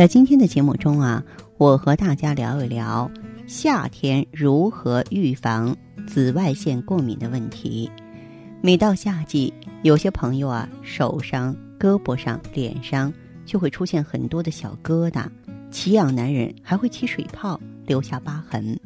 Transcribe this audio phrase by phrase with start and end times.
[0.00, 1.22] 在今天的节目中啊，
[1.58, 3.10] 我和大家聊一聊
[3.46, 5.76] 夏天如何预防
[6.06, 7.90] 紫外线过敏的问题。
[8.62, 13.12] 每到夏季，有些朋友啊，手上、胳膊上、脸上
[13.44, 15.26] 就会出现很多的小疙瘩，
[15.70, 18.80] 奇痒难忍，还会起水泡，留下疤痕。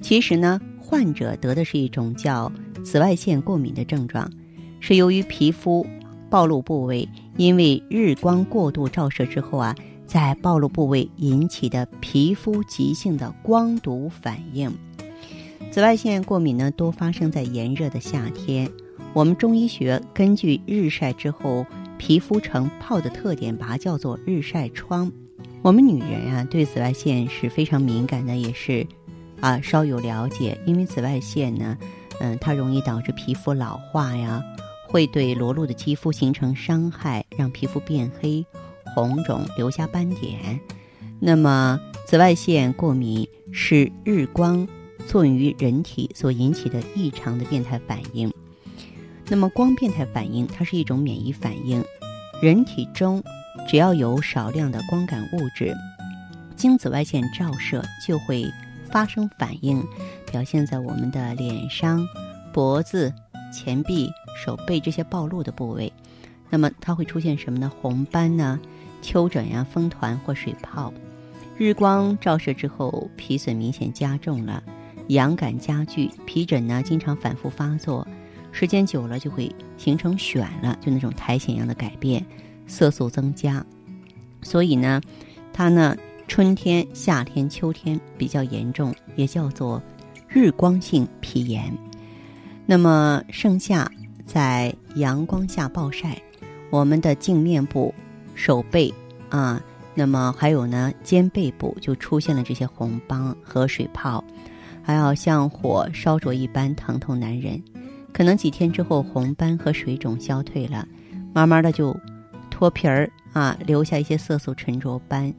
[0.00, 2.52] 其实呢，患者得的是一种叫
[2.84, 4.30] 紫外线过敏的症状，
[4.78, 5.84] 是由于皮肤
[6.30, 7.08] 暴露部位
[7.38, 9.74] 因为日光过度照射之后啊，
[10.14, 14.72] 在暴露部位引起的皮肤急性的光毒反应。
[15.72, 18.70] 紫外线过敏呢，多发生在炎热的夏天。
[19.12, 21.66] 我们中医学根据日晒之后
[21.98, 25.10] 皮肤成泡的特点，把它叫做日晒疮。
[25.62, 28.86] 我们女人啊，对紫外线是非常敏感的，也是
[29.40, 30.56] 啊稍有了解。
[30.64, 31.76] 因为紫外线呢，
[32.20, 34.40] 嗯，它容易导致皮肤老化呀，
[34.86, 38.46] 会对裸露的肌肤形成伤害，让皮肤变黑、
[38.94, 40.58] 红肿、留下斑点。
[41.20, 44.66] 那么，紫外线过敏是日光
[45.06, 48.32] 作用于人体所引起的异常的变态反应。
[49.28, 51.82] 那么光变态反应，它是一种免疫反应。
[52.42, 53.22] 人体中
[53.68, 55.74] 只要有少量的光感物质，
[56.56, 58.44] 经紫外线照射就会
[58.90, 59.82] 发生反应，
[60.30, 62.06] 表现在我们的脸上、
[62.52, 63.12] 脖子、
[63.52, 64.10] 前臂、
[64.44, 65.90] 手背这些暴露的部位。
[66.50, 67.72] 那么它会出现什么呢？
[67.80, 68.60] 红斑呢？
[69.04, 70.90] 丘疹呀、风团或水泡。
[71.58, 74.62] 日光照射之后，皮损明显加重了，
[75.08, 78.06] 痒感加剧，皮疹呢经常反复发作。
[78.50, 82.24] 时间久了就会形成癣了，就那种苔藓样的改变，
[82.66, 83.64] 色素增加。
[84.42, 85.02] 所以呢，
[85.52, 85.94] 它呢
[86.26, 89.82] 春天、夏天、秋天比较严重，也叫做
[90.26, 91.72] 日光性皮炎。
[92.64, 93.90] 那么盛夏
[94.24, 96.20] 在阳光下暴晒，
[96.70, 97.94] 我们的颈面部、
[98.34, 98.92] 手背
[99.28, 99.62] 啊，
[99.94, 104.22] 那么还有呢肩背部就出现了这些红斑和水泡，
[104.82, 107.60] 还要像火烧灼一般疼痛难忍。
[108.12, 110.86] 可能几天之后，红斑和水肿消退了，
[111.32, 111.96] 慢慢的就
[112.50, 115.34] 脱皮儿啊，留下一些色素沉着斑。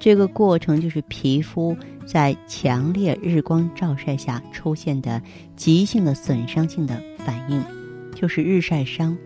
[0.00, 1.76] 这个过程就是皮肤
[2.06, 5.20] 在强烈日光照晒下出现的
[5.56, 7.62] 急性的损伤性的反应，
[8.14, 9.16] 就是日晒伤。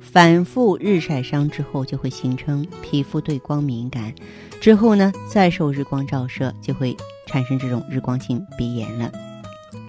[0.00, 4.14] 反复日晒伤之后，就会形成皮肤对光敏感，
[4.60, 9.12] 之后呢，再受日光照射，就会产生这种日光性鼻炎了。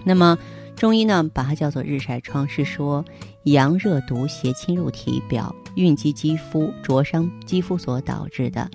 [0.04, 0.38] 那么。
[0.76, 3.04] 中医呢，把它叫做日晒疮，是说
[3.42, 8.66] 阳热毒邪侵入体表，蕴积肌肤，灼伤肌肤所导致的。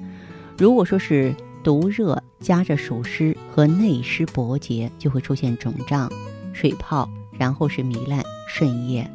[0.56, 6.08] 如果说是毒热夹着暑湿和内湿搏结，就会出现肿胀、
[6.54, 7.10] 水泡，
[7.40, 9.10] 然后是糜烂渗液。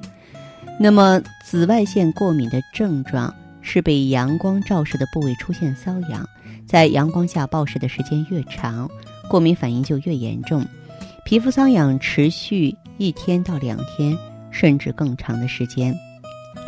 [0.82, 6.26] 那么紫外线过敏的症状是被阳光照射的部位出现瘙痒，
[6.66, 8.90] 在阳光下暴晒的时间越长，
[9.28, 10.64] 过敏反应就越严重。
[11.22, 14.16] 皮肤瘙痒持续一天到两天，
[14.50, 15.94] 甚至更长的时间，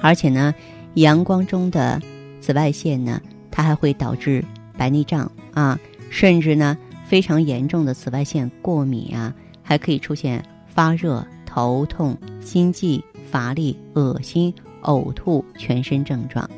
[0.02, 0.54] 而且呢，
[0.96, 1.98] 阳光中的
[2.38, 3.18] 紫外线呢，
[3.50, 4.44] 它还会导致
[4.76, 5.80] 白内障啊，
[6.10, 14.52] 甚至呢，非常严重的紫外线过敏啊，还可以出现发热、头痛、心悸、乏力、恶心、
[14.82, 16.48] 呕吐、全身症状。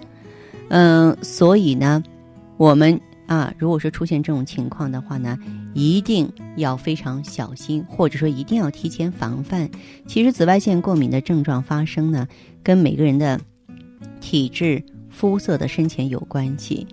[0.69, 2.03] 嗯，所以呢，
[2.57, 3.01] 我们。
[3.27, 5.39] 啊，如果说出现这种情况的话呢，
[5.73, 9.67] 一定要非常小心，或者说一定要提前防范。
[10.07, 12.29] 其实紫外线过敏的症状发生呢，
[12.63, 13.41] 跟每个人的
[14.21, 16.87] 体质、肤色的深浅有关系。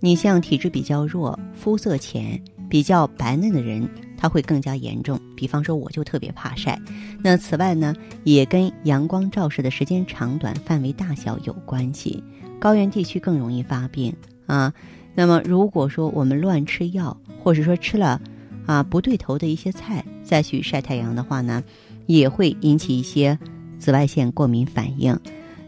[0.00, 3.88] 你像体质比较弱、肤色浅、比较白嫩的人，
[4.20, 5.18] 它会更加严重。
[5.34, 6.78] 比方说，我就特别怕晒。
[7.22, 7.94] 那此外呢，
[8.24, 12.22] 也跟阳光照射的时间长短、范围大小有关系。
[12.58, 14.14] 高原地区更容易发病
[14.46, 14.72] 啊。
[15.14, 18.20] 那么，如果说我们乱吃药，或者说吃了
[18.66, 21.64] 啊不对头的一些菜，再去晒太阳的话呢，
[22.04, 23.36] 也会引起一些
[23.78, 25.18] 紫外线过敏反应。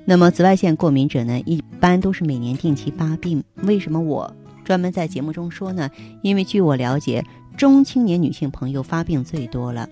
[0.05, 3.43] 那么，紫外线过敏者呢，一般都是每年定期发病。
[3.63, 4.31] 为什么我
[4.65, 5.89] 专门在节目中说呢？
[6.23, 7.25] 因为据我了解，
[7.57, 9.89] 中青年女性朋友发病最多了，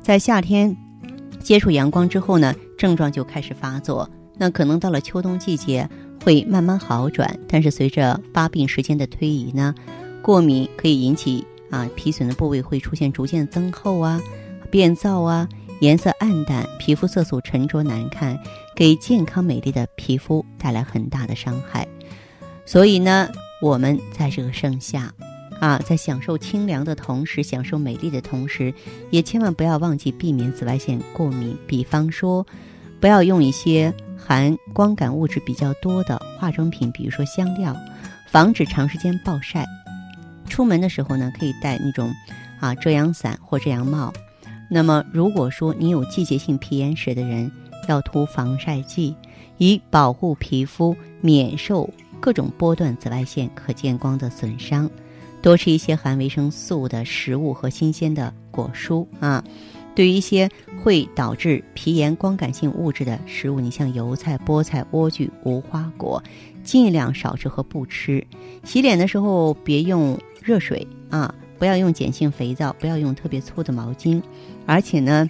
[0.00, 0.76] 在夏天
[1.40, 4.08] 接触阳光之后呢，症状就开始发作。
[4.36, 5.88] 那可能到了秋冬季节。
[6.24, 9.74] 会慢慢好转，但是随着发病时间的推移呢，
[10.22, 14.22] 过敏可以引起啊皮损的部位会出现逐渐增厚啊、
[14.70, 15.48] 变燥啊、
[15.80, 18.38] 颜色暗淡、皮肤色素沉着难看，
[18.76, 21.84] 给健康美丽的皮肤带来很大的伤害。
[22.64, 23.28] 所以呢，
[23.60, 25.12] 我们在这个盛夏。
[25.62, 28.74] 啊，在享受清凉的同时，享受美丽的同时，
[29.10, 31.56] 也千万不要忘记避免紫外线过敏。
[31.68, 32.44] 比方说，
[32.98, 37.76] 不要用一些含光感物质比较多的化妆品，比如说香料，
[38.26, 39.64] 防止长时间暴晒。
[40.48, 42.12] 出门的时候呢，可以带那种
[42.58, 44.12] 啊遮阳伞或遮阳帽。
[44.68, 47.48] 那么，如果说你有季节性皮炎史的人，
[47.88, 49.14] 要涂防晒剂，
[49.58, 51.88] 以保护皮肤免受
[52.18, 54.90] 各种波段紫外线可见光的损伤。
[55.42, 59.44] 多吃一些含维生素的食物和新鲜的果蔬啊。
[59.94, 60.48] 对于一些
[60.82, 66.22] 会导致皮炎光感性物质的食物，你像油菜、菠菜、莴苣、无花果，
[66.64, 68.26] 尽量少吃和不吃。
[68.64, 74.22] 洗脸的时候别用热水啊，不要用碱性肥皂，不要用特别粗的毛巾。
[74.64, 75.28] 而且呢，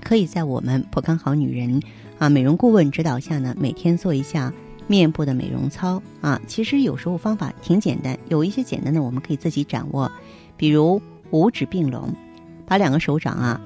[0.00, 1.82] 可以在我们普康好女人
[2.18, 4.52] 啊美容顾问指导下呢，每天做一下。
[4.92, 10.12] 面部的美容操啊，其实有时候方法挺简单，有一些简单的我们可以自己掌握，
[10.54, 11.00] 比如
[11.30, 12.14] 五指并拢，
[12.66, 13.58] 把两个手掌啊，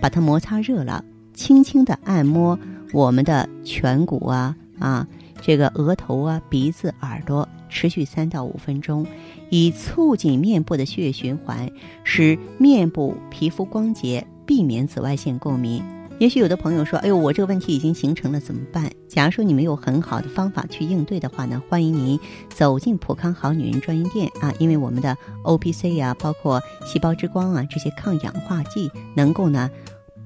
[0.00, 1.04] 把它摩擦热了，
[1.34, 2.58] 轻轻的按摩
[2.94, 5.06] 我们的颧骨啊啊，
[5.42, 9.06] 这个额头啊、鼻子、耳朵，持续三到五分钟，
[9.50, 11.70] 以促进面部的血液循环，
[12.04, 15.84] 使面部皮肤光洁，避免紫外线过敏。
[16.20, 22.20] 也许有的朋友说：“哎呦，我这个问题已经形成了，怎么办？”假如说你没有很好的方法去应对的话呢，欢迎您
[22.50, 29.70] 走进普康好女人专营店啊，因为我们的 O P C 呀，包括细胞之光啊这些抗氧化剂，能够呢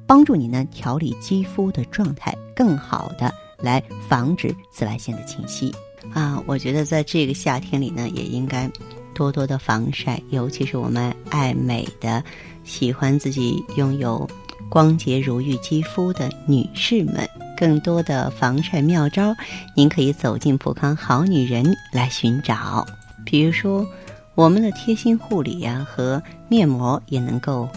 [0.05, 5.73] 帮助你呢调理肌肤的状态，更好的来防止紫外线的侵袭
[6.13, 6.43] 啊。
[6.45, 8.69] 我觉得在这个夏天里呢，也应该
[9.15, 12.21] 多多的防晒，尤其是我们爱美的、
[12.65, 14.29] 喜欢自己拥有。
[14.69, 19.35] 光洁如玉肌肤的女士们，更多的防晒妙招，
[19.75, 22.87] 您可以走进普康好女人来寻找。
[23.25, 23.87] 比如说，
[24.35, 27.69] 我们的贴心护理呀和面膜也能够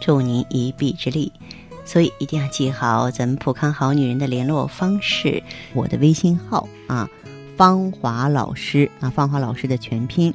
[0.00, 1.30] 助您一臂之力。
[1.84, 5.40] 所以一定要记好咱们普康好女人的联络方式，
[5.72, 7.08] 我的微信号啊，
[7.56, 10.34] 芳华老师啊，芳华老师的全拼，